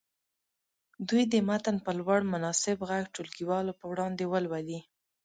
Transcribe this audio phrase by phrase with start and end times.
[1.07, 4.79] دوی دې متن په لوړ مناسب غږ ټولګیوالو په وړاندې ولولي.